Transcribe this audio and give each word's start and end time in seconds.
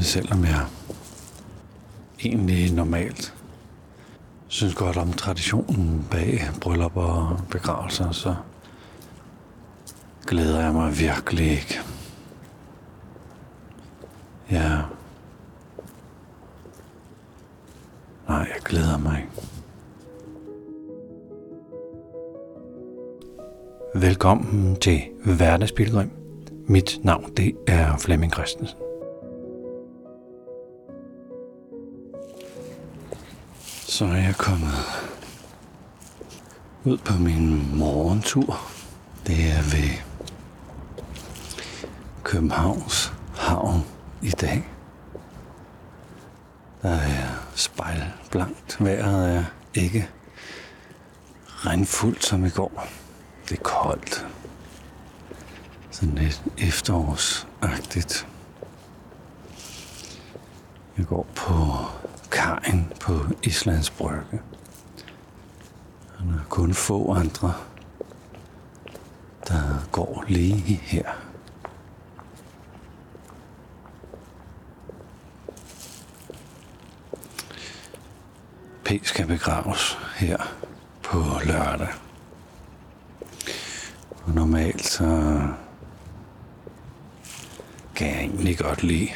selvom 0.00 0.44
jeg 0.44 0.66
egentlig 2.24 2.72
normalt 2.72 3.34
synes 4.48 4.74
godt 4.74 4.96
om 4.96 5.12
traditionen 5.12 6.06
bag 6.10 6.40
bryllup 6.60 6.96
og 6.96 7.40
begravelser, 7.50 8.10
så 8.10 8.34
glæder 10.26 10.60
jeg 10.60 10.72
mig 10.72 10.98
virkelig 10.98 11.50
ikke. 11.50 11.80
Ja. 14.50 14.78
Nej, 18.28 18.38
jeg 18.38 18.60
glæder 18.64 18.98
mig 18.98 19.18
ikke. 19.18 19.48
Velkommen 23.94 24.76
til 24.76 25.00
Hverdagspilgrim. 25.24 26.10
Mit 26.66 26.98
navn 27.02 27.32
det 27.36 27.56
er 27.66 27.96
Flemming 27.96 28.32
Christensen. 28.32 28.89
Så 34.00 34.06
er 34.06 34.16
jeg 34.16 34.34
kommet 34.36 34.74
ud 36.84 36.98
på 36.98 37.12
min 37.12 37.78
morgentur. 37.78 38.60
Det 39.26 39.50
er 39.50 39.62
ved 39.62 39.90
Københavns 42.24 43.12
Havn 43.36 43.84
i 44.22 44.30
dag. 44.30 44.68
Der 46.82 46.90
er 46.90 47.28
spejlblankt. 47.54 48.76
Vejret 48.80 49.36
er 49.36 49.44
ikke 49.74 50.08
regnfuldt 51.46 52.24
som 52.24 52.44
i 52.44 52.50
går. 52.50 52.86
Det 53.48 53.58
er 53.58 53.62
koldt. 53.62 54.26
Sådan 55.90 56.14
lidt 56.14 56.42
efterårsagtigt. 56.58 58.26
Jeg 60.98 61.06
går 61.06 61.26
på 61.34 61.76
kajen 62.30 62.92
på 63.00 63.20
Islands 63.42 63.90
Brygge. 63.90 64.40
Og 66.18 66.24
der 66.26 66.34
er 66.34 66.44
kun 66.48 66.74
få 66.74 67.12
andre, 67.12 67.54
der 69.48 69.86
går 69.92 70.24
lige 70.28 70.80
her. 70.82 71.10
P 78.84 78.90
skal 79.02 79.26
begraves 79.26 79.98
her 80.16 80.36
på 81.02 81.18
lørdag. 81.44 81.88
Og 84.24 84.34
normalt 84.34 84.84
så 84.84 85.06
kan 87.94 88.08
jeg 88.08 88.18
egentlig 88.20 88.58
godt 88.58 88.82
lide 88.82 89.10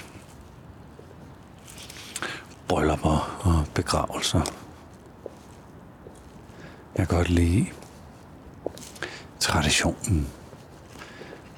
bryllupper 2.68 3.40
og 3.44 3.66
begravelser. 3.84 4.40
Jeg 6.96 7.08
kan 7.08 7.16
godt 7.16 7.28
lide 7.28 7.66
traditionen, 9.40 10.28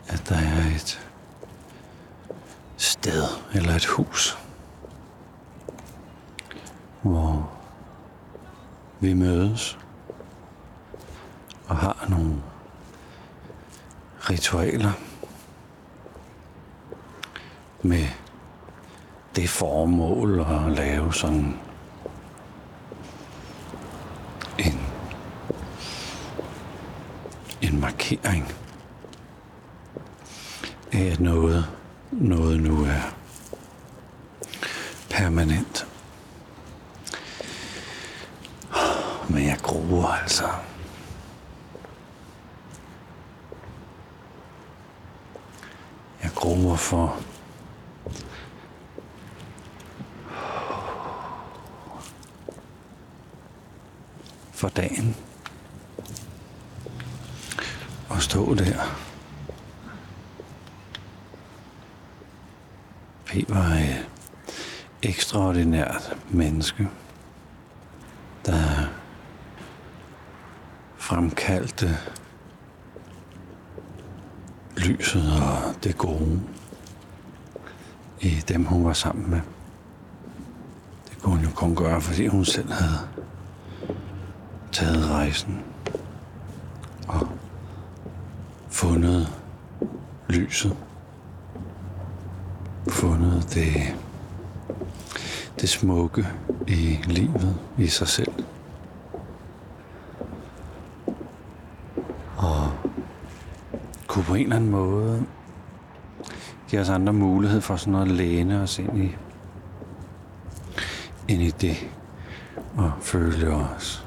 at 0.09 0.29
der 0.29 0.37
er 0.37 0.75
et 0.75 1.11
sted 2.77 3.25
eller 3.55 3.75
et 3.75 3.87
hus, 3.87 4.39
hvor 7.03 7.51
vi 9.01 9.13
mødes 9.13 9.79
og 11.69 11.77
har 11.77 12.07
nogle 12.09 12.43
ritualer 14.31 14.93
med 17.83 18.07
det 19.37 19.49
formål 19.51 20.41
at 20.41 20.73
lave 20.73 21.15
sådan 21.15 21.66
en 27.63 27.81
markering 27.81 28.53
af, 30.93 31.05
at 31.13 31.21
noget, 31.21 31.67
noget 32.13 32.61
nu 32.61 32.85
er 32.85 33.15
permanent. 35.11 35.87
Men 39.31 39.45
jeg 39.45 39.59
gruer 39.63 40.07
altså. 40.07 40.49
Jeg 46.23 46.31
gruer 46.35 46.77
for 46.77 47.21
for 54.53 54.69
dagen 54.69 55.17
at 58.17 58.23
stå 58.23 58.55
der. 58.55 58.97
P 63.27 63.35
var 63.49 63.75
et 63.75 64.09
ekstraordinært 65.03 66.17
menneske, 66.31 66.89
der 68.47 68.89
fremkaldte 70.97 71.97
lyset 74.77 75.33
og 75.43 75.85
det 75.85 75.99
gode 75.99 76.43
i 78.21 78.31
dem, 78.49 78.65
hun 78.65 78.85
var 78.85 78.93
sammen 78.93 79.31
med. 79.31 79.41
Det 81.11 81.19
kunne 81.23 81.37
hun 81.37 81.45
jo 81.45 81.51
kun 81.51 81.77
gøre, 81.77 82.01
fordi 82.01 82.27
hun 82.27 82.45
selv 82.45 82.73
havde 82.73 83.09
taget 84.73 85.11
rejsen 85.11 85.65
og 87.09 87.29
fundet 88.77 89.29
lyset. 90.29 90.77
Fundet 92.89 93.55
det, 93.55 93.97
det 95.61 95.69
smukke 95.69 96.27
i 96.67 96.99
livet, 97.05 97.57
i 97.79 97.87
sig 97.87 98.09
selv. 98.09 98.33
Og 102.37 102.73
kunne 104.07 104.25
på 104.25 104.35
en 104.35 104.43
eller 104.43 104.57
anden 104.57 104.71
måde 104.71 105.27
give 106.69 106.81
os 106.81 106.89
andre 106.89 107.13
mulighed 107.13 107.61
for 107.61 107.77
sådan 107.77 107.95
at 107.95 108.09
læne 108.09 108.63
os 108.63 108.79
ind 108.79 108.99
i, 108.99 109.17
ind 111.29 111.43
i 111.43 111.51
det 111.51 111.77
og 112.77 112.93
føle 113.01 113.51
os 113.51 114.07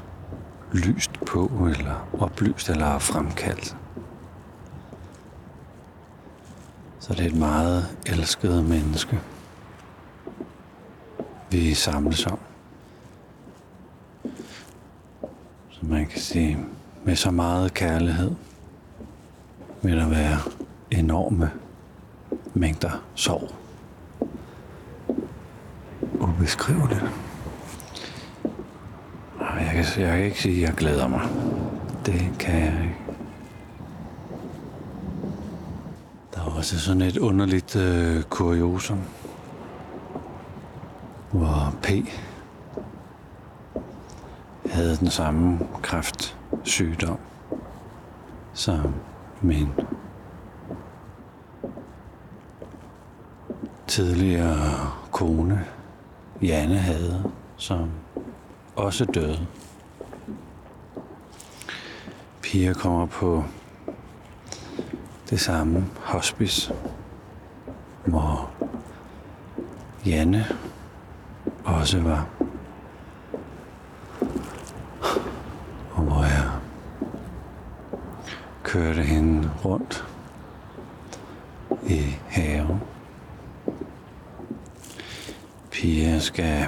lyst 0.71 1.11
på, 1.25 1.67
eller 1.75 2.07
oplyst, 2.19 2.69
eller 2.69 2.99
fremkaldt. 2.99 3.78
Så 7.09 7.15
det 7.15 7.25
er 7.25 7.29
et 7.29 7.35
meget 7.35 7.97
elsket 8.05 8.65
menneske, 8.65 9.19
vi 11.51 11.73
samles 11.73 12.25
om. 12.25 12.39
Så 15.69 15.79
man 15.81 16.07
kan 16.07 16.19
sige, 16.19 16.57
med 17.03 17.15
så 17.15 17.31
meget 17.31 17.73
kærlighed 17.73 18.31
vil 19.81 19.97
der 19.97 20.09
være 20.09 20.37
enorme 20.91 21.51
mængder 22.53 23.03
sorg. 23.15 23.51
Ubeskriveligt. 26.19 27.03
Jeg 29.39 29.71
kan, 29.71 30.03
jeg 30.03 30.17
kan 30.17 30.25
ikke 30.25 30.41
sige, 30.41 30.55
at 30.55 30.61
jeg 30.61 30.73
glæder 30.73 31.07
mig. 31.07 31.21
Det 32.05 32.31
kan 32.39 32.55
jeg 32.55 32.79
ikke. 32.83 33.08
Der 36.59 36.63
er 36.63 36.65
også 36.65 36.79
sådan 36.79 37.01
et 37.01 37.17
underligt 37.17 37.75
øh, 37.75 38.23
kuriosum, 38.23 38.99
hvor 41.31 41.75
P 41.81 41.87
havde 44.65 44.97
den 44.97 45.09
samme 45.09 45.59
kræftsygdom 45.81 47.17
som 48.53 48.93
min 49.41 49.67
tidligere 53.87 54.91
kone 55.11 55.65
Janne 56.41 56.77
havde, 56.77 57.31
som 57.57 57.89
også 58.75 59.05
døde. 59.05 59.47
Pia 62.41 62.73
kommer 62.73 63.05
på 63.05 63.43
det 65.29 65.39
samme 65.39 65.85
hospice, 65.95 66.73
hvor 68.05 68.49
Janne 70.05 70.45
også 71.65 71.99
var. 71.99 72.27
Og 75.91 76.03
hvor 76.03 76.23
jeg 76.23 76.49
kørte 78.63 79.01
hende 79.01 79.49
rundt 79.65 80.05
i 81.87 82.15
haven. 82.27 82.81
Pia 85.71 86.19
skal 86.19 86.65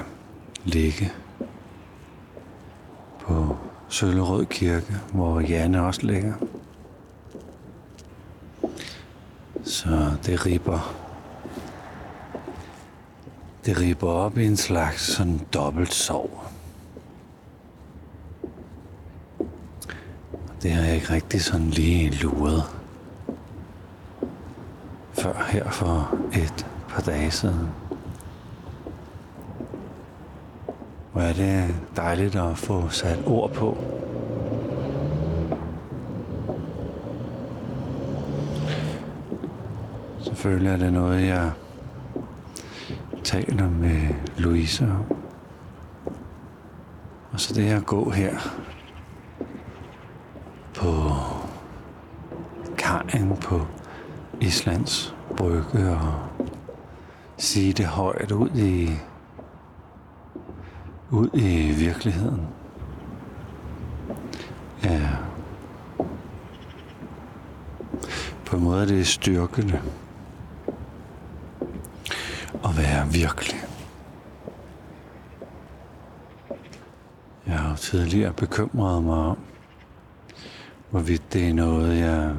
ligge 0.64 1.12
på 3.20 3.56
Søllerød 3.88 4.46
Kirke, 4.46 4.96
hvor 5.12 5.40
Janne 5.40 5.82
også 5.82 6.06
ligger. 6.06 6.32
Så 9.72 10.12
det 10.26 10.46
ripper 10.46 10.94
det 13.64 13.80
ripper 13.80 14.08
op 14.08 14.38
i 14.38 14.46
en 14.46 14.56
slags 14.56 15.02
sådan 15.02 15.40
dobbelt 15.54 15.94
sov. 15.94 16.44
Det 20.62 20.70
har 20.70 20.84
jeg 20.84 20.94
ikke 20.94 21.10
rigtig 21.10 21.42
sådan 21.42 21.70
lige 21.70 22.10
luret. 22.10 22.62
Før 25.12 25.48
her 25.52 25.70
for 25.70 26.14
et 26.32 26.66
par 26.88 27.02
dage 27.02 27.30
siden. 27.30 27.68
Hvor 31.12 31.20
er 31.20 31.32
det 31.32 31.74
dejligt 31.96 32.36
at 32.36 32.58
få 32.58 32.88
sat 32.88 33.18
ord 33.26 33.52
på. 33.52 33.76
Selvfølgelig 40.42 40.72
er 40.72 40.76
det 40.76 40.92
noget, 40.92 41.26
jeg 41.26 41.50
taler 43.24 43.70
med 43.70 44.00
Louise 44.36 44.84
om. 44.84 45.16
Og 47.32 47.40
så 47.40 47.54
det 47.54 47.70
at 47.70 47.86
gå 47.86 48.10
her 48.10 48.38
på 50.74 50.92
kajen 52.78 53.36
på 53.36 53.66
Islands 54.40 55.14
brygge 55.36 55.90
og 55.90 56.14
sige 57.36 57.72
det 57.72 57.86
højt 57.86 58.32
ud 58.32 58.50
i 58.50 58.90
ud 61.10 61.28
i 61.34 61.72
virkeligheden. 61.72 62.46
Ja. 64.84 65.08
På 68.46 68.56
en 68.56 68.62
måde 68.62 68.82
er 68.82 68.86
det 68.86 69.06
styrkende 69.06 69.82
at 72.72 72.78
være 72.78 73.08
virkelig. 73.12 73.60
Jeg 77.46 77.58
har 77.58 77.70
jo 77.70 77.76
tidligere 77.76 78.32
bekymret 78.32 79.04
mig 79.04 79.16
om, 79.16 79.38
hvorvidt 80.90 81.32
det 81.32 81.48
er 81.48 81.54
noget, 81.54 81.98
jeg 81.98 82.34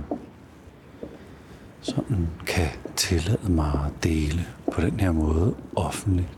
sådan 1.81 2.30
kan 2.45 2.68
tillade 2.95 3.51
mig 3.51 3.71
at 3.85 4.03
dele 4.03 4.45
på 4.71 4.81
den 4.81 5.00
her 5.00 5.12
måde 5.12 5.56
offentligt 5.75 6.30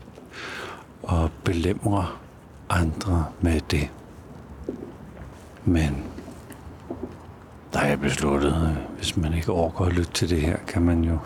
og 1.02 1.30
belemre 1.44 2.06
andre 2.68 3.26
med 3.40 3.60
det. 3.60 3.90
Men 5.64 6.04
der 7.72 7.80
er 7.80 7.88
jeg 7.88 8.00
besluttet, 8.00 8.76
hvis 8.96 9.16
man 9.16 9.34
ikke 9.34 9.52
overgår 9.52 9.84
at 9.84 9.92
lytte 9.92 10.12
til 10.12 10.30
det 10.30 10.40
her, 10.40 10.56
kan 10.66 10.82
man 10.82 11.04
jo 11.04 11.18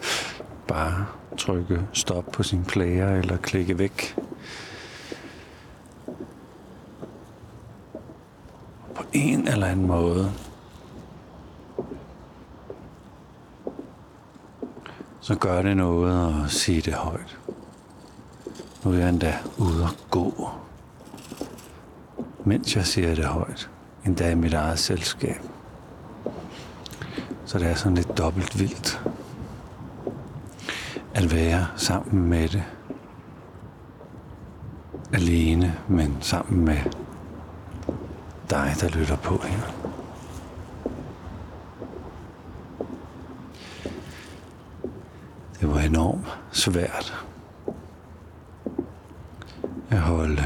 bare 0.68 1.06
trykke 1.36 1.86
stop 1.92 2.24
på 2.32 2.42
sin 2.42 2.64
player 2.64 3.16
eller 3.16 3.36
klikke 3.36 3.78
væk. 3.78 4.16
På 8.94 9.04
en 9.12 9.48
eller 9.48 9.66
anden 9.66 9.86
måde. 9.86 10.32
Så 15.20 15.34
gør 15.34 15.62
det 15.62 15.76
noget 15.76 16.44
at 16.44 16.50
sige 16.50 16.80
det 16.80 16.94
højt. 16.94 17.38
Nu 18.84 18.90
er 18.90 18.96
jeg 18.96 19.08
endda 19.08 19.38
ude 19.58 19.84
at 19.84 19.96
gå, 20.10 20.50
mens 22.44 22.76
jeg 22.76 22.86
siger 22.86 23.14
det 23.14 23.24
højt. 23.24 23.70
Endda 24.06 24.30
i 24.30 24.34
mit 24.34 24.54
eget 24.54 24.78
selskab. 24.78 25.40
Så 27.44 27.58
det 27.58 27.66
er 27.66 27.74
sådan 27.74 27.94
lidt 27.94 28.18
dobbelt 28.18 28.60
vildt 28.60 29.09
at 31.24 31.34
være 31.34 31.66
sammen 31.76 32.28
med 32.28 32.48
det. 32.48 32.64
Alene, 35.12 35.78
men 35.88 36.16
sammen 36.20 36.64
med 36.64 36.78
dig, 38.50 38.74
der 38.80 38.88
lytter 38.88 39.16
på 39.16 39.36
her. 39.36 39.60
Det 45.60 45.68
var 45.68 45.80
enormt 45.80 46.26
svært 46.52 47.24
at 49.90 49.98
holde 49.98 50.44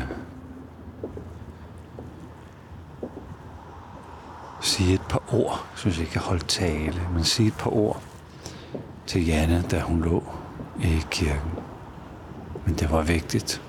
sige 4.61 4.94
et 4.94 5.03
par 5.09 5.23
ord. 5.32 5.67
Jeg 5.73 5.79
synes 5.79 5.99
ikke, 5.99 6.12
jeg 6.15 6.23
holdt 6.23 6.49
tale, 6.49 7.00
men 7.15 7.25
sige 7.25 7.47
et 7.49 7.56
par 7.59 7.71
ord 7.71 8.03
til 9.06 9.26
Janne, 9.26 9.65
da 9.71 9.81
hun 9.81 10.03
lå 10.03 10.23
i 10.81 11.03
kirken. 11.11 11.50
Men 12.67 12.75
det 12.75 12.91
var 12.91 13.03
vigtigt, 13.03 13.62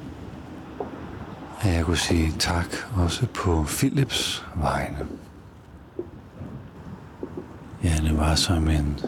at 1.62 1.74
jeg 1.74 1.86
kunne 1.86 1.98
sige 1.98 2.32
tak 2.40 2.66
også 2.98 3.28
på 3.34 3.66
Philips 3.68 4.46
vegne. 4.56 5.08
Janne 7.84 8.18
var 8.18 8.36
som 8.36 8.70
en 8.70 9.00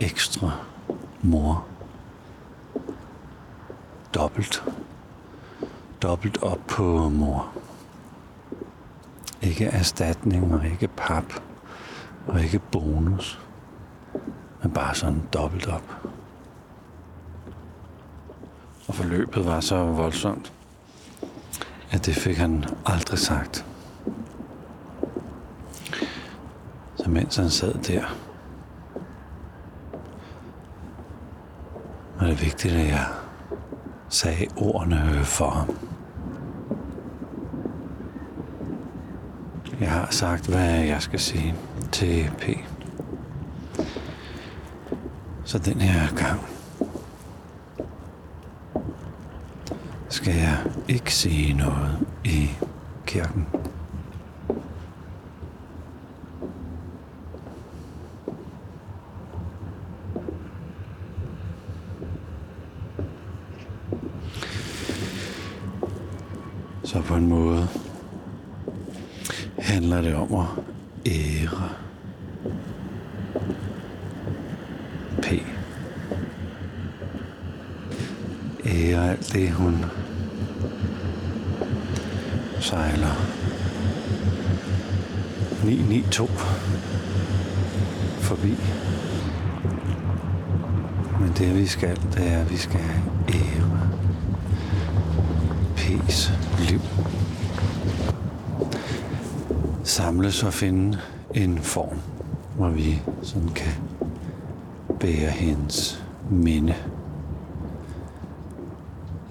ekstra 0.00 0.50
mor. 1.22 1.66
Dobbelt. 4.14 4.64
Dobbelt 6.02 6.42
op 6.42 6.60
på 6.68 7.08
mor. 7.08 7.52
Ikke 9.42 9.64
erstatning 9.64 10.54
og 10.54 10.66
ikke 10.66 10.88
pap 10.88 11.32
og 12.26 12.40
ikke 12.40 12.58
bonus, 12.58 13.40
men 14.62 14.72
bare 14.72 14.94
sådan 14.94 15.22
dobbelt 15.32 15.66
op. 15.66 16.08
Forløbet 18.98 19.46
var 19.46 19.60
så 19.60 19.84
voldsomt, 19.84 20.52
at 21.90 22.06
det 22.06 22.14
fik 22.14 22.36
han 22.36 22.64
aldrig 22.86 23.18
sagt. 23.18 23.66
Så 26.96 27.10
mens 27.10 27.36
han 27.36 27.50
sad 27.50 27.74
der, 27.74 28.02
var 32.20 32.26
det 32.26 32.42
vigtigt, 32.42 32.74
at 32.74 32.86
jeg 32.86 33.06
sagde 34.08 34.46
ordene 34.56 35.20
for 35.24 35.50
ham. 35.50 35.76
Jeg 39.80 39.90
har 39.90 40.10
sagt, 40.10 40.46
hvad 40.46 40.80
jeg 40.80 41.02
skal 41.02 41.20
sige 41.20 41.54
til 41.92 42.30
P. 42.38 42.44
Så 45.44 45.58
den 45.58 45.80
her 45.80 46.16
gang 46.16 46.57
skal 50.28 50.40
jeg 50.40 50.58
ikke 50.88 51.14
sige 51.14 51.52
noget 51.52 52.06
i 52.24 52.50
kirken. 53.06 53.46
Så 66.84 67.02
på 67.02 67.14
en 67.14 67.26
måde 67.26 67.68
handler 69.58 70.00
det 70.00 70.14
om 70.14 70.34
at 70.34 70.46
ære 71.06 71.68
P. 75.22 75.26
Ære 78.66 79.10
alt 79.10 79.32
det, 79.32 79.50
hun 79.52 79.84
sejler 82.60 83.14
992 85.64 86.28
forbi. 88.20 88.56
Men 91.20 91.32
det 91.38 91.56
vi 91.56 91.66
skal, 91.66 91.96
det 91.96 92.32
er, 92.32 92.40
at 92.40 92.50
vi 92.50 92.56
skal 92.56 92.80
ære 93.28 93.70
P's 95.76 96.32
liv. 96.70 96.80
Samles 99.84 100.42
og 100.42 100.52
finde 100.52 100.98
en 101.34 101.58
form, 101.58 101.98
hvor 102.56 102.68
vi 102.68 103.02
sådan 103.22 103.48
kan 103.48 103.72
bære 105.00 105.30
hendes 105.30 106.04
minde, 106.30 106.74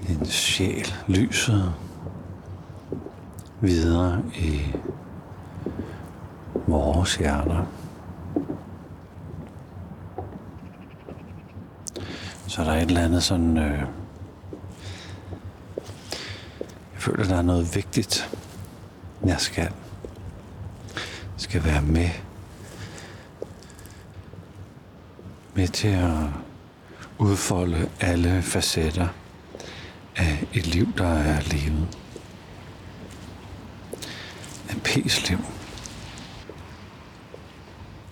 hendes 0.01 0.33
sjæl, 0.33 0.93
lyset 1.07 1.73
videre 3.61 4.23
i 4.35 4.75
vores 6.67 7.15
hjerter. 7.15 7.65
Så 12.47 12.63
der 12.63 12.71
er 12.71 12.81
et 12.81 12.87
eller 12.87 13.01
andet 13.01 13.23
sådan 13.23 13.57
øh, 13.57 13.83
føler, 17.07 17.23
der 17.23 17.35
er 17.37 17.41
noget 17.41 17.75
vigtigt, 17.75 18.37
jeg 19.25 19.39
skal. 19.39 19.69
skal 21.37 21.63
være 21.63 21.81
med. 21.81 22.09
Med 25.53 25.67
til 25.67 25.87
at 25.87 26.11
udfolde 27.17 27.89
alle 27.99 28.41
facetter 28.41 29.07
af 30.15 30.47
et 30.53 30.67
liv, 30.67 30.87
der 30.97 31.07
er 31.07 31.41
levet. 31.41 31.97
Kislev 35.03 35.39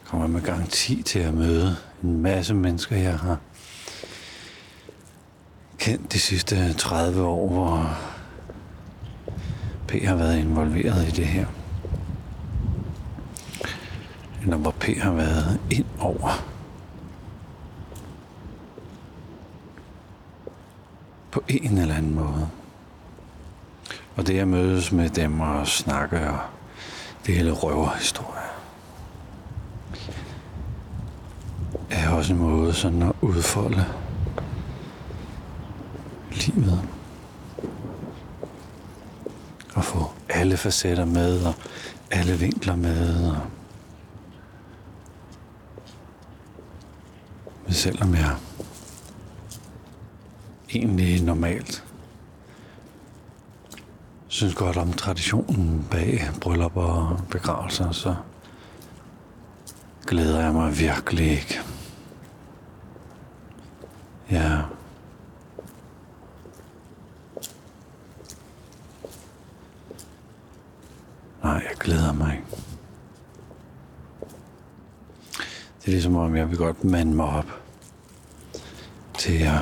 Kommer 0.06 0.28
med 0.28 0.42
garanti 0.42 1.02
til 1.02 1.20
at 1.20 1.34
møde 1.34 1.76
en 2.04 2.22
masse 2.22 2.54
mennesker, 2.54 2.96
jeg 2.96 3.20
har 3.20 3.38
kendt 5.78 6.14
de 6.14 6.20
sidste 6.20 6.74
30 6.74 7.24
år, 7.24 7.50
hvor 7.50 7.98
P 9.88 9.92
har 9.92 10.16
været 10.16 10.38
involveret 10.38 11.08
i 11.08 11.12
det 11.12 11.26
her. 11.26 11.46
Eller 14.42 14.58
hvor 14.58 14.72
P 14.72 14.84
har 14.84 15.14
været 15.14 15.60
ind 15.72 15.86
over. 16.00 16.44
På 21.32 21.44
en 21.48 21.78
eller 21.78 21.96
anden 21.96 22.16
måde. 22.16 22.50
Og 24.16 24.28
det 24.28 24.40
at 24.40 24.48
mødes 24.48 24.92
med 24.92 25.10
dem 25.10 25.40
og 25.40 25.68
snakke 25.68 26.30
og 26.30 26.40
det 27.26 27.36
hele 27.36 27.52
røverhistorie. 27.52 28.56
er 31.90 32.10
også 32.10 32.34
en 32.34 32.40
måde 32.40 32.74
sådan 32.74 33.02
at 33.02 33.12
udfolde 33.22 33.86
livet. 36.32 36.82
Og 39.76 39.84
få 39.84 40.12
alle 40.30 40.58
facetter 40.58 41.06
med, 41.06 41.44
og 41.44 41.54
alle 42.12 42.40
vinkler 42.40 42.76
med. 42.76 43.28
Og 43.28 43.38
Men 47.66 47.74
selvom 47.74 48.16
jeg 48.16 48.36
egentlig 50.70 51.24
normalt 51.24 51.85
synes 54.36 54.56
godt 54.56 54.78
om 54.78 54.94
traditionen 54.94 55.88
bag 55.92 56.30
bryllup 56.42 56.78
og 56.78 57.20
begravelser, 57.32 57.92
så 57.92 58.16
glæder 60.08 60.44
jeg 60.44 60.54
mig 60.54 60.80
virkelig 60.80 61.32
ikke. 61.32 61.62
Ja. 64.32 64.62
Nej, 71.44 71.54
jeg 71.54 71.78
glæder 71.80 72.14
mig 72.14 72.34
ikke. 72.34 72.64
Det 75.80 75.88
er 75.88 75.92
ligesom 75.92 76.16
om, 76.16 76.36
jeg 76.36 76.50
vil 76.50 76.58
godt 76.58 76.84
mande 76.84 77.14
mig 77.16 77.26
op 77.26 77.62
til 79.18 79.44
at 79.44 79.62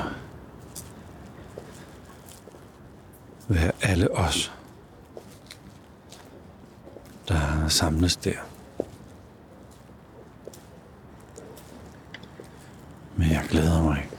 være 3.48 3.72
alle 3.82 4.12
os, 4.12 4.54
der 7.34 7.68
samles 7.68 8.16
der. 8.16 8.34
Men 13.16 13.32
jeg 13.32 13.46
glæder 13.50 13.84
mig 13.84 13.98
ikke. 13.98 14.10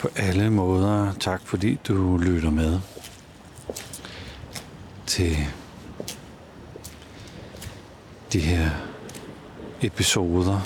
På 0.00 0.08
alle 0.16 0.50
måder, 0.50 1.12
tak 1.20 1.40
fordi 1.44 1.78
du 1.88 2.16
lytter 2.16 2.50
med 2.50 2.80
til 5.06 5.36
de 8.32 8.40
her 8.40 8.70
episoder 9.82 10.60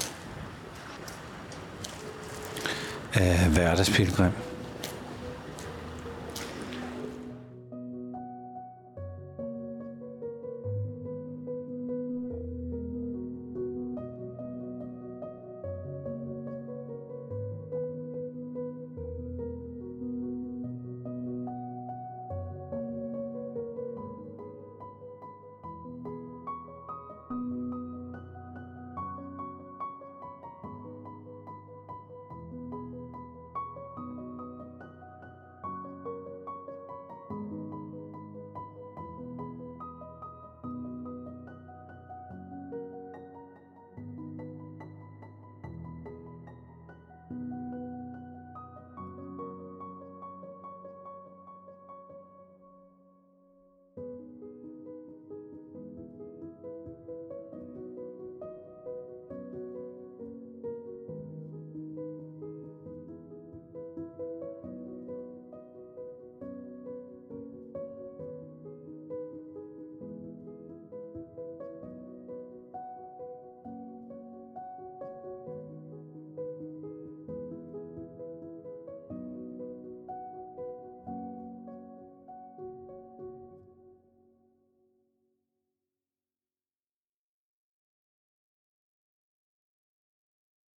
af 3.13 3.51
Hverdagspilgrim. 3.51 4.50